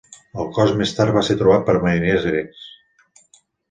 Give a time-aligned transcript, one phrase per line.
[0.43, 2.69] El cos més tard va ser trobat per mariners grecs.